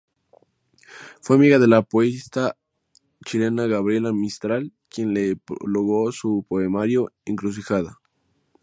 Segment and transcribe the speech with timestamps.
[1.21, 2.57] Fue amiga de la poetisa
[3.23, 7.99] chilena Gabriela Mistral, quien le prologó su poemario "Encrucijada".